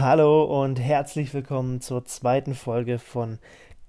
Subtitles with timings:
[0.00, 3.38] Hallo und herzlich willkommen zur zweiten Folge von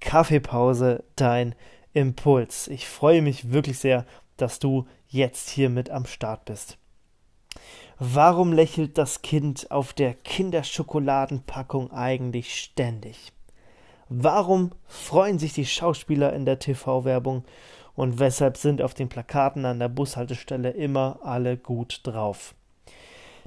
[0.02, 1.56] Kaffeepause, dein
[1.94, 2.68] Impuls.
[2.68, 4.06] Ich freue mich wirklich sehr,
[4.36, 6.78] dass du jetzt hier mit am Start bist.
[7.98, 13.32] Warum lächelt das Kind auf der Kinderschokoladenpackung eigentlich ständig?
[14.10, 17.46] Warum freuen sich die Schauspieler in der TV-Werbung
[17.96, 22.54] und weshalb sind auf den Plakaten an der Bushaltestelle immer alle gut drauf?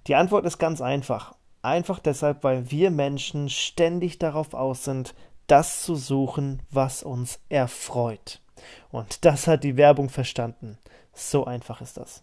[0.07, 1.35] Die Antwort ist ganz einfach.
[1.65, 5.15] Einfach deshalb, weil wir Menschen ständig darauf aus sind,
[5.47, 8.43] das zu suchen, was uns erfreut.
[8.91, 10.77] Und das hat die Werbung verstanden.
[11.15, 12.23] So einfach ist das.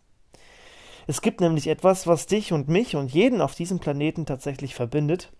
[1.07, 5.31] Es gibt nämlich etwas, was dich und mich und jeden auf diesem Planeten tatsächlich verbindet.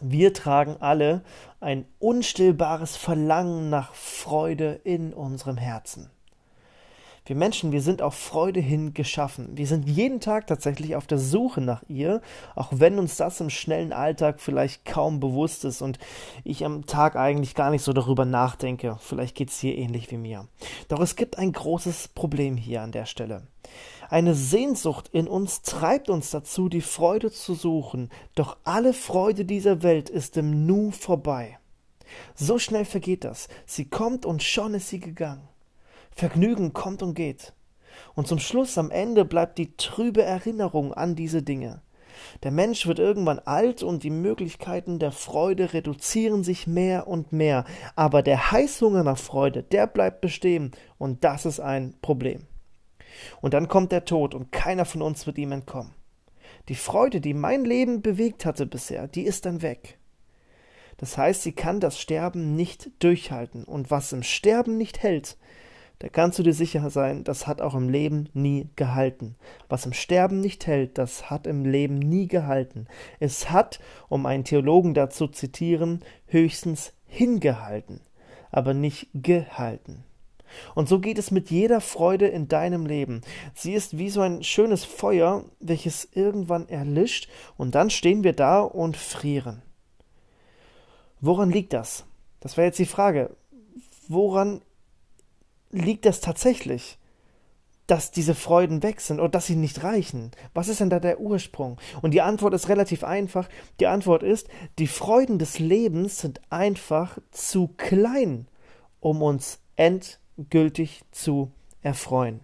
[0.00, 1.22] Wir tragen alle
[1.60, 6.10] ein unstillbares Verlangen nach Freude in unserem Herzen.
[7.26, 9.56] Wir Menschen, wir sind auf Freude hin geschaffen.
[9.56, 12.20] Wir sind jeden Tag tatsächlich auf der Suche nach ihr,
[12.54, 15.98] auch wenn uns das im schnellen Alltag vielleicht kaum bewusst ist und
[16.44, 18.98] ich am Tag eigentlich gar nicht so darüber nachdenke.
[19.00, 20.48] Vielleicht geht es hier ähnlich wie mir.
[20.88, 23.46] Doch es gibt ein großes Problem hier an der Stelle.
[24.10, 29.82] Eine Sehnsucht in uns treibt uns dazu, die Freude zu suchen, doch alle Freude dieser
[29.82, 31.58] Welt ist im Nu vorbei.
[32.34, 33.48] So schnell vergeht das.
[33.64, 35.48] Sie kommt und schon ist sie gegangen.
[36.14, 37.52] Vergnügen kommt und geht.
[38.14, 41.82] Und zum Schluss am Ende bleibt die trübe Erinnerung an diese Dinge.
[42.42, 47.64] Der Mensch wird irgendwann alt und die Möglichkeiten der Freude reduzieren sich mehr und mehr,
[47.96, 52.46] aber der Heißhunger nach Freude, der bleibt bestehen und das ist ein Problem.
[53.40, 55.92] Und dann kommt der Tod und keiner von uns wird ihm entkommen.
[56.68, 59.98] Die Freude, die mein Leben bewegt hatte bisher, die ist dann weg.
[60.96, 65.36] Das heißt, sie kann das Sterben nicht durchhalten und was im Sterben nicht hält,
[66.00, 69.36] da kannst du dir sicher sein, das hat auch im Leben nie gehalten.
[69.68, 72.86] Was im Sterben nicht hält, das hat im Leben nie gehalten.
[73.20, 78.00] Es hat, um einen Theologen dazu zu zitieren, höchstens hingehalten,
[78.50, 80.04] aber nicht gehalten.
[80.74, 83.22] Und so geht es mit jeder Freude in deinem Leben.
[83.54, 88.60] Sie ist wie so ein schönes Feuer, welches irgendwann erlischt, und dann stehen wir da
[88.60, 89.62] und frieren.
[91.20, 92.04] Woran liegt das?
[92.40, 93.30] Das wäre jetzt die Frage.
[94.08, 94.60] Woran
[95.74, 96.98] liegt es tatsächlich,
[97.86, 100.30] dass diese Freuden weg sind oder dass sie nicht reichen?
[100.54, 101.78] Was ist denn da der Ursprung?
[102.00, 103.48] Und die Antwort ist relativ einfach.
[103.80, 104.48] Die Antwort ist,
[104.78, 108.48] die Freuden des Lebens sind einfach zu klein,
[109.00, 111.50] um uns endgültig zu
[111.82, 112.40] erfreuen.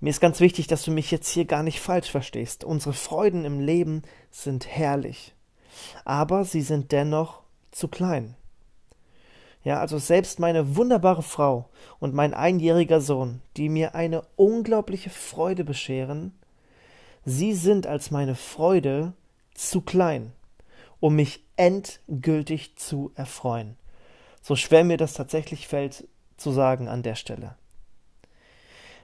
[0.00, 2.64] Mir ist ganz wichtig, dass du mich jetzt hier gar nicht falsch verstehst.
[2.64, 5.34] Unsere Freuden im Leben sind herrlich,
[6.04, 8.34] aber sie sind dennoch zu klein.
[9.64, 11.68] Ja, also selbst meine wunderbare Frau
[12.00, 16.32] und mein einjähriger Sohn, die mir eine unglaubliche Freude bescheren,
[17.24, 19.12] sie sind als meine Freude
[19.54, 20.32] zu klein,
[20.98, 23.76] um mich endgültig zu erfreuen.
[24.40, 27.54] So schwer mir das tatsächlich fällt zu sagen an der Stelle.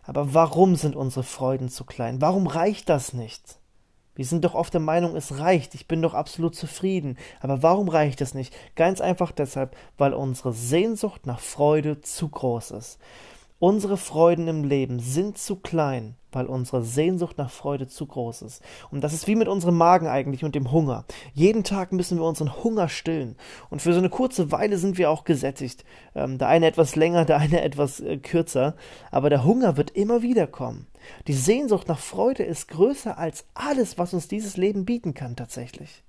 [0.02, 2.20] Aber warum sind unsere Freuden zu klein?
[2.20, 3.57] Warum reicht das nicht?
[4.18, 7.16] Wir sind doch oft der Meinung, es reicht, ich bin doch absolut zufrieden.
[7.38, 8.52] Aber warum reicht es nicht?
[8.74, 12.98] Ganz einfach deshalb, weil unsere Sehnsucht nach Freude zu groß ist.
[13.60, 18.62] Unsere Freuden im Leben sind zu klein, weil unsere Sehnsucht nach Freude zu groß ist.
[18.92, 21.04] Und das ist wie mit unserem Magen eigentlich und dem Hunger.
[21.34, 23.34] Jeden Tag müssen wir unseren Hunger stillen.
[23.68, 25.84] Und für so eine kurze Weile sind wir auch gesättigt.
[26.14, 28.76] Ähm, der eine etwas länger, der eine etwas äh, kürzer.
[29.10, 30.86] Aber der Hunger wird immer wieder kommen.
[31.26, 36.04] Die Sehnsucht nach Freude ist größer als alles, was uns dieses Leben bieten kann tatsächlich.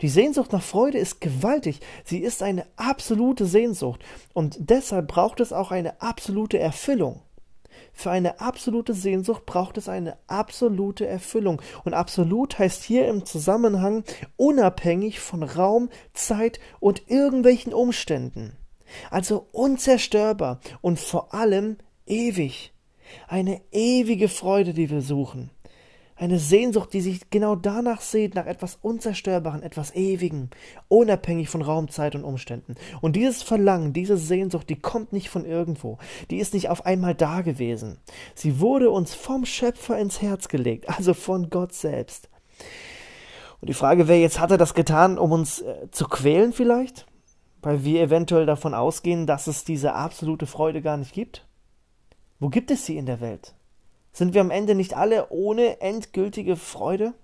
[0.00, 5.52] Die Sehnsucht nach Freude ist gewaltig, sie ist eine absolute Sehnsucht und deshalb braucht es
[5.52, 7.22] auch eine absolute Erfüllung.
[7.92, 11.60] Für eine absolute Sehnsucht braucht es eine absolute Erfüllung.
[11.84, 14.04] Und absolut heißt hier im Zusammenhang
[14.36, 18.56] unabhängig von Raum, Zeit und irgendwelchen Umständen.
[19.10, 21.76] Also unzerstörbar und vor allem
[22.06, 22.72] ewig.
[23.28, 25.50] Eine ewige Freude, die wir suchen.
[26.22, 30.50] Eine Sehnsucht, die sich genau danach sehnt, nach etwas Unzerstörbaren, etwas Ewigem,
[30.86, 32.76] unabhängig von Raum, Zeit und Umständen.
[33.00, 35.98] Und dieses Verlangen, diese Sehnsucht, die kommt nicht von irgendwo.
[36.30, 37.98] Die ist nicht auf einmal da gewesen.
[38.36, 42.28] Sie wurde uns vom Schöpfer ins Herz gelegt, also von Gott selbst.
[43.60, 47.04] Und die Frage wäre jetzt, hat er das getan, um uns äh, zu quälen vielleicht?
[47.62, 51.48] Weil wir eventuell davon ausgehen, dass es diese absolute Freude gar nicht gibt?
[52.38, 53.56] Wo gibt es sie in der Welt?
[54.12, 57.14] Sind wir am Ende nicht alle ohne endgültige Freude?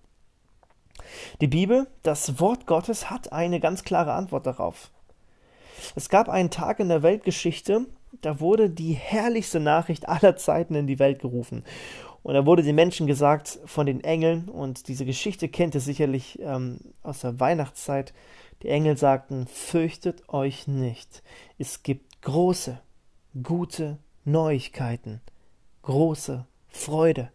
[1.40, 4.90] Die Bibel, das Wort Gottes, hat eine ganz klare Antwort darauf.
[5.94, 7.86] Es gab einen Tag in der Weltgeschichte,
[8.22, 11.62] da wurde die herrlichste Nachricht aller Zeiten in die Welt gerufen.
[12.22, 16.38] Und da wurde den Menschen gesagt von den Engeln, und diese Geschichte kennt ihr sicherlich
[16.40, 18.12] ähm, aus der Weihnachtszeit.
[18.62, 21.22] Die Engel sagten, fürchtet euch nicht.
[21.58, 22.80] Es gibt große,
[23.42, 25.20] gute Neuigkeiten,
[25.82, 27.30] große Freude.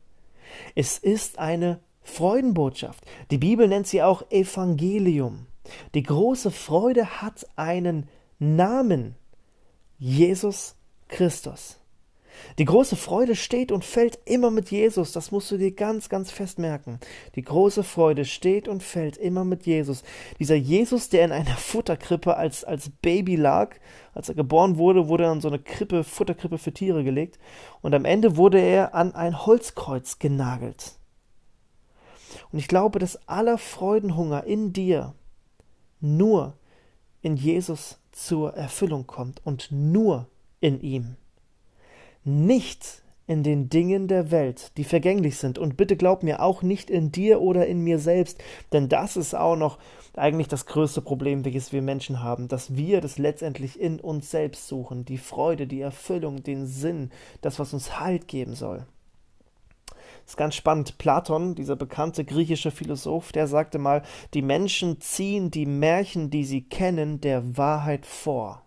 [0.76, 3.04] Es ist eine Freudenbotschaft.
[3.32, 5.48] Die Bibel nennt sie auch Evangelium.
[5.94, 8.10] Die große Freude hat einen
[8.40, 9.16] Namen.
[9.98, 10.76] Jesus
[11.08, 11.80] Christus.
[12.58, 15.12] Die große Freude steht und fällt immer mit Jesus.
[15.12, 17.00] Das musst du dir ganz, ganz fest merken.
[17.36, 20.04] Die große Freude steht und fällt immer mit Jesus.
[20.40, 23.76] Dieser Jesus, der in einer Futterkrippe als, als Baby lag,
[24.14, 27.40] als er geboren wurde, wurde er in so eine Krippe, Futterkrippe für Tiere gelegt.
[27.82, 30.94] Und am Ende wurde er an ein Holzkreuz genagelt.
[32.52, 35.14] Und ich glaube, dass aller Freudenhunger in dir
[36.00, 36.58] nur
[37.22, 40.28] in Jesus zur Erfüllung kommt und nur
[40.60, 41.16] in ihm
[42.24, 45.58] nicht in den Dingen der Welt, die vergänglich sind.
[45.58, 48.44] Und bitte glaub mir auch nicht in dir oder in mir selbst,
[48.74, 49.78] denn das ist auch noch
[50.16, 54.68] eigentlich das größte Problem, welches wir Menschen haben, dass wir das letztendlich in uns selbst
[54.68, 57.12] suchen, die Freude, die Erfüllung, den Sinn,
[57.42, 58.86] das, was uns Halt geben soll.
[60.24, 60.98] Das ist ganz spannend.
[60.98, 64.04] Platon, dieser bekannte griechische Philosoph, der sagte mal,
[64.34, 68.63] die Menschen ziehen die Märchen, die sie kennen, der Wahrheit vor.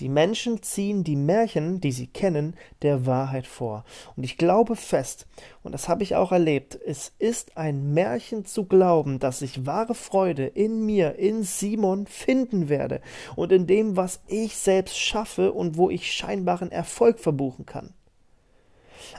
[0.00, 3.84] Die Menschen ziehen die Märchen, die sie kennen, der Wahrheit vor.
[4.16, 5.26] Und ich glaube fest,
[5.62, 9.94] und das habe ich auch erlebt, es ist ein Märchen zu glauben, dass ich wahre
[9.94, 13.02] Freude in mir, in Simon finden werde
[13.36, 17.92] und in dem, was ich selbst schaffe und wo ich scheinbaren Erfolg verbuchen kann.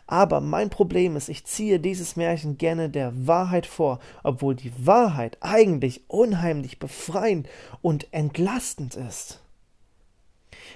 [0.07, 5.37] Aber mein Problem ist, ich ziehe dieses Märchen gerne der Wahrheit vor, obwohl die Wahrheit
[5.41, 7.47] eigentlich unheimlich befreiend
[7.83, 9.40] und entlastend ist.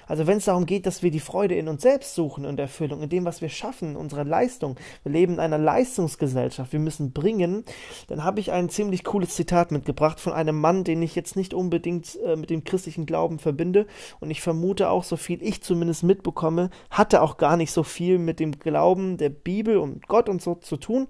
[0.06, 3.02] Also wenn es darum geht, dass wir die Freude in uns selbst suchen und Erfüllung,
[3.02, 7.64] in dem, was wir schaffen, unsere Leistung, wir leben in einer Leistungsgesellschaft, wir müssen bringen,
[8.08, 11.54] dann habe ich ein ziemlich cooles Zitat mitgebracht von einem Mann, den ich jetzt nicht
[11.54, 13.86] unbedingt äh, mit dem christlichen Glauben verbinde
[14.20, 18.18] und ich vermute auch, so viel ich zumindest mitbekomme, hatte auch gar nicht so viel
[18.18, 21.08] mit dem Glauben der Bibel und Gott und so zu tun.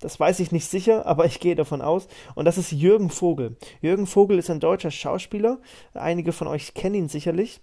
[0.00, 2.08] Das weiß ich nicht sicher, aber ich gehe davon aus.
[2.34, 3.56] Und das ist Jürgen Vogel.
[3.80, 5.58] Jürgen Vogel ist ein deutscher Schauspieler.
[5.94, 7.60] Einige von euch kennen ihn sicherlich.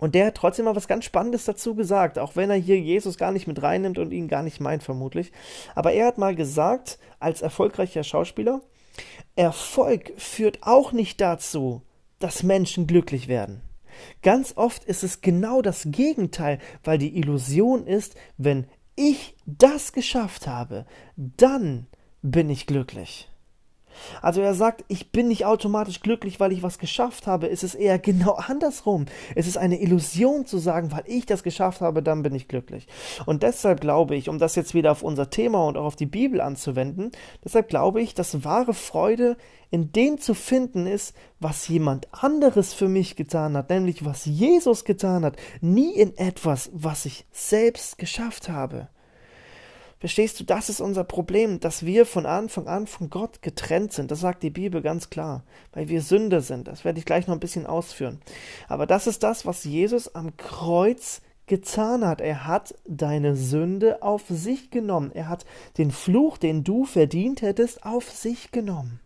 [0.00, 3.18] Und der hat trotzdem mal was ganz Spannendes dazu gesagt, auch wenn er hier Jesus
[3.18, 5.30] gar nicht mit reinnimmt und ihn gar nicht meint, vermutlich.
[5.74, 8.62] Aber er hat mal gesagt, als erfolgreicher Schauspieler,
[9.36, 11.82] Erfolg führt auch nicht dazu,
[12.18, 13.62] dass Menschen glücklich werden.
[14.22, 18.66] Ganz oft ist es genau das Gegenteil, weil die Illusion ist, wenn
[18.96, 20.86] ich das geschafft habe,
[21.16, 21.86] dann
[22.22, 23.29] bin ich glücklich.
[24.22, 27.50] Also er sagt, ich bin nicht automatisch glücklich, weil ich was geschafft habe.
[27.50, 29.06] Es ist eher genau andersrum.
[29.34, 32.86] Es ist eine Illusion zu sagen, weil ich das geschafft habe, dann bin ich glücklich.
[33.26, 36.06] Und deshalb glaube ich, um das jetzt wieder auf unser Thema und auch auf die
[36.06, 37.10] Bibel anzuwenden,
[37.44, 39.36] deshalb glaube ich, dass wahre Freude
[39.70, 44.84] in dem zu finden ist, was jemand anderes für mich getan hat, nämlich was Jesus
[44.84, 48.88] getan hat, nie in etwas, was ich selbst geschafft habe.
[50.00, 54.10] Verstehst du, das ist unser Problem, dass wir von Anfang an von Gott getrennt sind.
[54.10, 56.68] Das sagt die Bibel ganz klar, weil wir Sünder sind.
[56.68, 58.18] Das werde ich gleich noch ein bisschen ausführen.
[58.66, 62.22] Aber das ist das, was Jesus am Kreuz getan hat.
[62.22, 65.12] Er hat deine Sünde auf sich genommen.
[65.12, 65.44] Er hat
[65.76, 69.00] den Fluch, den du verdient hättest, auf sich genommen.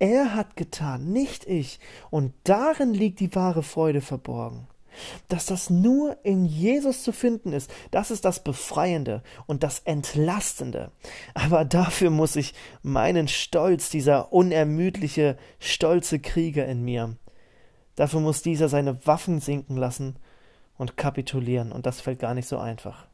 [0.00, 1.78] Er hat getan, nicht ich.
[2.10, 4.66] Und darin liegt die wahre Freude verborgen
[5.28, 10.90] dass das nur in Jesus zu finden ist, das ist das Befreiende und das Entlastende.
[11.34, 17.16] Aber dafür muss ich meinen Stolz, dieser unermüdliche, stolze Krieger in mir,
[17.96, 20.16] dafür muss dieser seine Waffen sinken lassen
[20.78, 23.06] und kapitulieren, und das fällt gar nicht so einfach.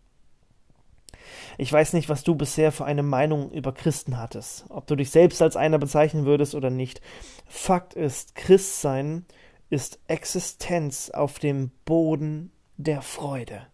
[1.59, 5.11] Ich weiß nicht, was du bisher für eine Meinung über Christen hattest, ob du dich
[5.11, 7.01] selbst als einer bezeichnen würdest oder nicht.
[7.47, 9.27] Fakt ist, Christsein
[9.73, 13.67] ist Existenz auf dem Boden der Freude.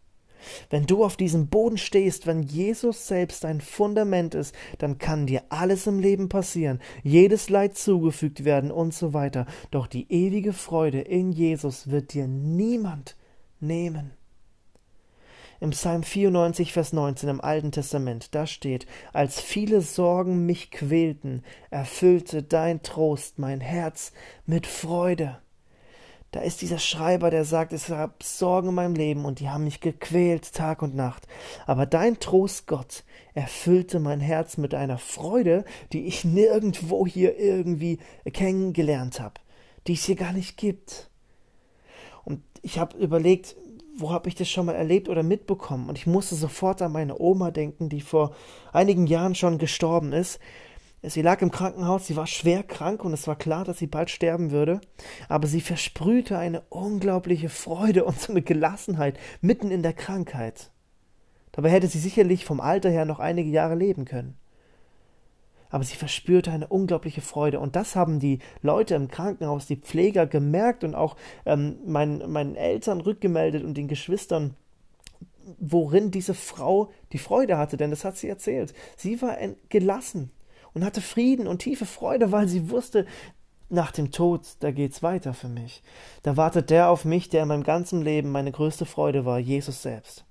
[0.70, 5.42] Wenn du auf diesem Boden stehst, wenn Jesus selbst dein Fundament ist, dann kann dir
[5.48, 9.44] alles im Leben passieren, jedes Leid zugefügt werden und so weiter.
[9.72, 13.16] Doch die ewige Freude in Jesus wird dir niemand
[13.58, 14.12] nehmen.
[15.58, 21.42] Im Psalm 94, Vers 19 im Alten Testament, da steht, als viele Sorgen mich quälten,
[21.70, 24.12] erfüllte dein Trost mein Herz
[24.46, 25.38] mit Freude.
[26.38, 29.64] Da ist dieser Schreiber, der sagt, es gab Sorgen in meinem Leben und die haben
[29.64, 31.26] mich gequält Tag und Nacht.
[31.66, 33.02] Aber dein Trost, Gott,
[33.34, 37.98] erfüllte mein Herz mit einer Freude, die ich nirgendwo hier irgendwie
[38.32, 39.34] kennengelernt habe,
[39.88, 41.10] die es hier gar nicht gibt.
[42.24, 43.56] Und ich habe überlegt,
[43.96, 45.88] wo habe ich das schon mal erlebt oder mitbekommen?
[45.88, 48.32] Und ich musste sofort an meine Oma denken, die vor
[48.72, 50.38] einigen Jahren schon gestorben ist.
[51.02, 54.10] Sie lag im Krankenhaus, sie war schwer krank und es war klar, dass sie bald
[54.10, 54.80] sterben würde,
[55.28, 60.70] aber sie versprühte eine unglaubliche Freude und so eine Gelassenheit mitten in der Krankheit.
[61.52, 64.36] Dabei hätte sie sicherlich vom Alter her noch einige Jahre leben können
[65.70, 67.60] aber sie verspürte eine unglaubliche Freude.
[67.60, 72.56] Und das haben die Leute im Krankenhaus, die Pfleger gemerkt und auch ähm, mein, meinen
[72.56, 74.54] Eltern rückgemeldet und den Geschwistern,
[75.58, 78.74] worin diese Frau die Freude hatte, denn das hat sie erzählt.
[78.96, 79.36] Sie war
[79.68, 80.30] gelassen
[80.74, 83.06] und hatte Frieden und tiefe Freude, weil sie wusste,
[83.70, 85.82] nach dem Tod, da geht's weiter für mich.
[86.22, 89.82] Da wartet der auf mich, der in meinem ganzen Leben meine größte Freude war, Jesus
[89.82, 90.24] selbst.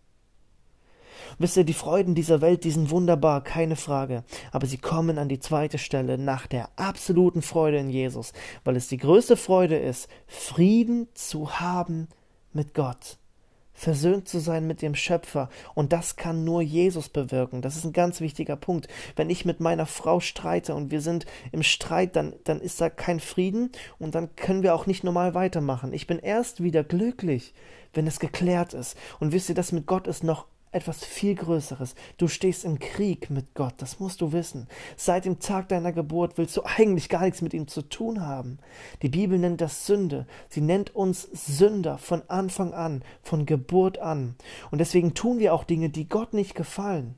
[1.37, 4.23] Wisst ihr, die Freuden dieser Welt, die sind wunderbar, keine Frage.
[4.51, 8.87] Aber sie kommen an die zweite Stelle nach der absoluten Freude in Jesus, weil es
[8.87, 12.07] die größte Freude ist, Frieden zu haben
[12.53, 13.17] mit Gott
[13.77, 15.49] versöhnt zu sein mit dem Schöpfer.
[15.75, 17.61] Und das kann nur Jesus bewirken.
[17.61, 18.87] Das ist ein ganz wichtiger Punkt.
[19.15, 22.89] Wenn ich mit meiner Frau streite und wir sind im Streit, dann, dann ist da
[22.89, 25.93] kein Frieden und dann können wir auch nicht normal weitermachen.
[25.93, 27.53] Ich bin erst wieder glücklich,
[27.93, 28.97] wenn es geklärt ist.
[29.19, 31.95] Und wisst ihr, das mit Gott ist noch etwas viel Größeres.
[32.17, 34.67] Du stehst im Krieg mit Gott, das musst du wissen.
[34.95, 38.59] Seit dem Tag deiner Geburt willst du eigentlich gar nichts mit ihm zu tun haben.
[39.01, 40.27] Die Bibel nennt das Sünde.
[40.49, 44.35] Sie nennt uns Sünder von Anfang an, von Geburt an.
[44.71, 47.15] Und deswegen tun wir auch Dinge, die Gott nicht gefallen.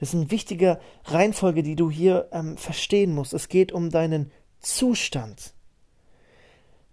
[0.00, 3.34] Das ist eine wichtige Reihenfolge, die du hier ähm, verstehen musst.
[3.34, 5.54] Es geht um deinen Zustand.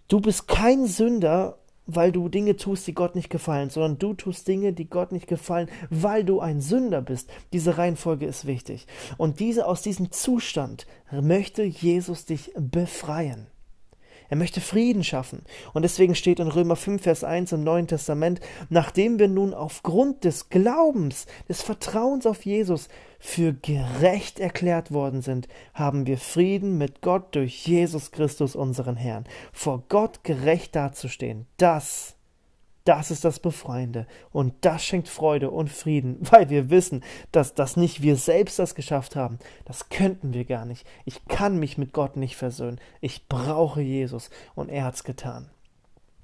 [0.08, 4.48] Du bist kein Sünder weil du Dinge tust, die Gott nicht gefallen, sondern du tust
[4.48, 7.30] Dinge, die Gott nicht gefallen, weil du ein Sünder bist.
[7.52, 8.86] Diese Reihenfolge ist wichtig.
[9.16, 13.46] Und diese aus diesem Zustand möchte Jesus dich befreien.
[14.28, 15.42] Er möchte Frieden schaffen.
[15.72, 20.24] Und deswegen steht in Römer 5, Vers 1 im Neuen Testament, nachdem wir nun aufgrund
[20.24, 22.88] des Glaubens, des Vertrauens auf Jesus
[23.18, 29.24] für gerecht erklärt worden sind, haben wir Frieden mit Gott durch Jesus Christus, unseren Herrn.
[29.52, 32.16] Vor Gott gerecht dazustehen, das
[32.84, 34.06] das ist das Befreiende.
[34.30, 38.74] Und das schenkt Freude und Frieden, weil wir wissen, dass das nicht wir selbst das
[38.74, 39.38] geschafft haben.
[39.64, 40.86] Das könnten wir gar nicht.
[41.04, 42.80] Ich kann mich mit Gott nicht versöhnen.
[43.00, 45.50] Ich brauche Jesus und er hat's getan.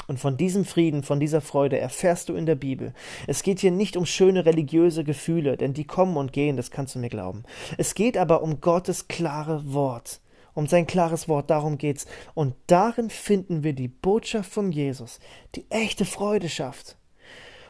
[0.07, 2.95] Und von diesem Frieden, von dieser Freude erfährst du in der Bibel.
[3.29, 6.97] Es geht hier nicht um schöne religiöse Gefühle, denn die kommen und gehen, das kannst
[6.97, 7.45] du mir glauben.
[7.79, 10.21] Es geht aber um Gottes klare Wort
[10.55, 12.07] um sein klares Wort, darum geht's.
[12.35, 15.21] Und darin finden wir die Botschaft von Jesus,
[15.55, 16.97] die echte Freude schafft.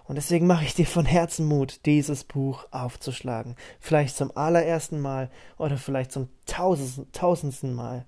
[0.04, 3.54] Und deswegen mache ich dir von Herzen Mut, dieses Buch aufzuschlagen.
[3.78, 8.04] Vielleicht zum allerersten Mal oder vielleicht zum tausendsten, tausendsten Mal.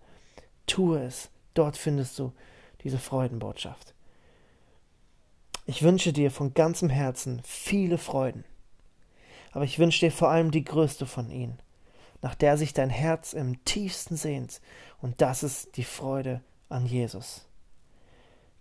[0.67, 1.31] Tue es.
[1.55, 2.33] Dort findest du
[2.83, 3.95] diese Freudenbotschaft.
[5.65, 8.45] Ich wünsche dir von ganzem Herzen viele Freuden.
[9.53, 11.62] Aber ich wünsche dir vor allem die größte von ihnen
[12.23, 14.61] nach der sich dein Herz im tiefsten sehnt.
[15.01, 17.47] Und das ist die Freude an Jesus.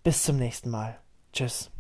[0.04, 1.00] Bis zum nächsten Mal.
[1.32, 1.72] Tschüss.